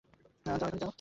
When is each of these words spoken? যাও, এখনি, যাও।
যাও, 0.45 0.55
এখনি, 0.57 0.77
যাও। 0.79 0.89